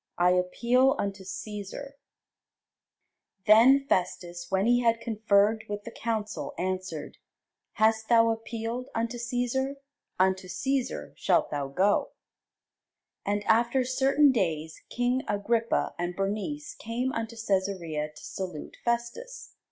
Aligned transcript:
I 0.17 0.31
appeal 0.31 0.95
unto 0.97 1.23
Cæsar. 1.23 1.91
[Sidenote: 1.93 1.93
The 1.99 3.37
Acts 3.37 3.45
25] 3.45 3.45
Then 3.45 3.87
Festus, 3.87 4.45
when 4.49 4.65
he 4.65 4.79
had 4.79 4.99
conferred 4.99 5.65
with 5.69 5.83
the 5.83 5.91
council, 5.91 6.55
answered, 6.57 7.17
Hast 7.73 8.09
thou 8.09 8.31
appealed 8.31 8.89
unto 8.95 9.19
Cæsar? 9.19 9.75
unto 10.17 10.47
Cæsar 10.47 11.13
shalt 11.15 11.51
thou 11.51 11.67
go. 11.67 12.13
And 13.27 13.43
after 13.43 13.83
certain 13.85 14.31
days 14.31 14.81
king 14.89 15.21
Agrippa 15.27 15.93
and 15.99 16.15
Bernice 16.15 16.73
came 16.73 17.11
unto 17.13 17.35
Cæsarea 17.35 18.11
to 18.11 18.23
salute 18.25 18.77
Festus. 18.83 19.53